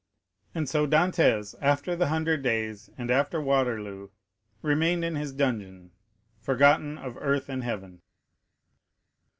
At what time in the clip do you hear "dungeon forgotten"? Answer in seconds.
5.31-6.97